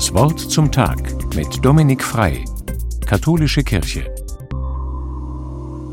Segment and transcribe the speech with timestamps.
[0.00, 2.42] Das Wort zum Tag mit Dominik Frei,
[3.04, 4.10] Katholische Kirche.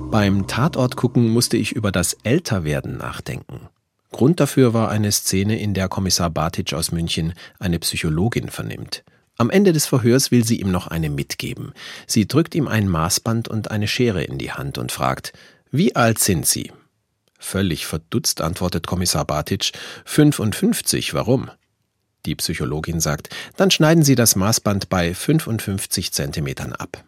[0.10, 3.68] Beim Tatort gucken musste ich über das Älterwerden nachdenken.
[4.14, 9.04] Grund dafür war eine Szene, in der Kommissar Bartitsch aus München eine Psychologin vernimmt.
[9.36, 11.74] Am Ende des Verhörs will sie ihm noch eine mitgeben.
[12.06, 15.34] Sie drückt ihm ein Maßband und eine Schere in die Hand und fragt,
[15.70, 16.72] wie alt sind Sie?
[17.40, 19.74] Völlig verdutzt antwortet Kommissar Bartitsch,
[20.06, 21.52] 55, warum?
[22.26, 27.04] Die Psychologin sagt, dann schneiden Sie das Maßband bei 55 Zentimetern ab.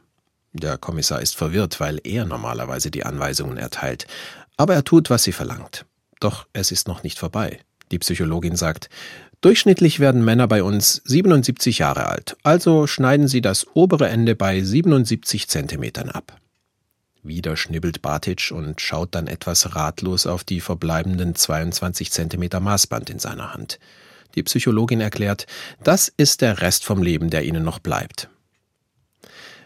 [0.53, 4.07] Der Kommissar ist verwirrt, weil er normalerweise die Anweisungen erteilt.
[4.57, 5.85] Aber er tut, was sie verlangt.
[6.19, 7.59] Doch es ist noch nicht vorbei.
[7.91, 8.89] Die Psychologin sagt,
[9.41, 14.61] Durchschnittlich werden Männer bei uns 77 Jahre alt, also schneiden Sie das obere Ende bei
[14.61, 16.35] 77 Zentimetern ab.
[17.23, 23.19] Wieder schnibbelt Bartitsch und schaut dann etwas ratlos auf die verbleibenden 22 Zentimeter Maßband in
[23.19, 23.79] seiner Hand.
[24.35, 25.47] Die Psychologin erklärt,
[25.83, 28.29] das ist der Rest vom Leben, der ihnen noch bleibt.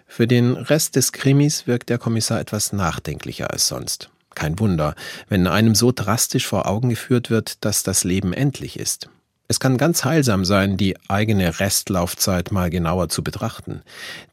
[0.07, 4.09] Für den Rest des Krimis wirkt der Kommissar etwas nachdenklicher als sonst.
[4.35, 4.95] Kein Wunder,
[5.29, 9.09] wenn einem so drastisch vor Augen geführt wird, dass das Leben endlich ist.
[9.47, 13.83] Es kann ganz heilsam sein, die eigene Restlaufzeit mal genauer zu betrachten.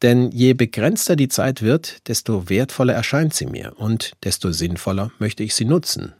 [0.03, 5.43] Denn je begrenzter die Zeit wird, desto wertvoller erscheint sie mir und desto sinnvoller möchte
[5.43, 6.15] ich sie nutzen.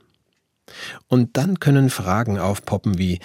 [1.07, 3.19] Und dann können Fragen aufpoppen wie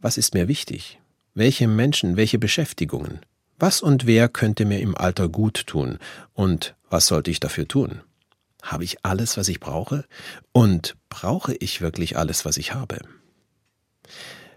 [0.00, 1.00] was ist mir wichtig?
[1.34, 3.20] Welche Menschen, welche Beschäftigungen?
[3.58, 5.98] Was und wer könnte mir im Alter gut tun?
[6.32, 8.00] Und was sollte ich dafür tun?
[8.62, 10.04] Habe ich alles, was ich brauche?
[10.52, 12.98] Und brauche ich wirklich alles, was ich habe?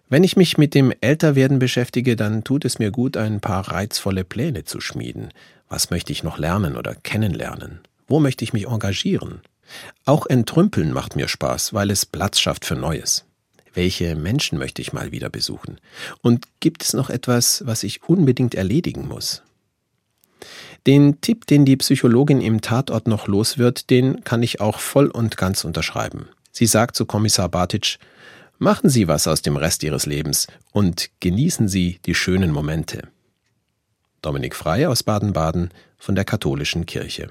[0.09, 4.23] Wenn ich mich mit dem Älterwerden beschäftige, dann tut es mir gut, ein paar reizvolle
[4.23, 5.33] Pläne zu schmieden.
[5.69, 7.79] Was möchte ich noch lernen oder kennenlernen?
[8.07, 9.41] Wo möchte ich mich engagieren?
[10.05, 13.25] Auch Entrümpeln macht mir Spaß, weil es Platz schafft für Neues.
[13.73, 15.79] Welche Menschen möchte ich mal wieder besuchen?
[16.21, 19.41] Und gibt es noch etwas, was ich unbedingt erledigen muss?
[20.85, 25.07] Den Tipp, den die Psychologin im Tatort noch los wird, den kann ich auch voll
[25.07, 26.27] und ganz unterschreiben.
[26.51, 27.97] Sie sagt zu Kommissar Bartitsch,
[28.59, 33.07] machen Sie was aus dem Rest Ihres Lebens und genießen Sie die schönen Momente.
[34.21, 37.29] Dominik Frey aus Baden-Baden von der Katholischen Kirche.